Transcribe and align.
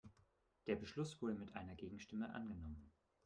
Der 0.65 0.75
Beschluss 0.77 1.21
wurde 1.21 1.35
mit 1.35 1.55
einer 1.55 1.75
Gegenstimme 1.75 2.33
angenommen. 2.33 2.89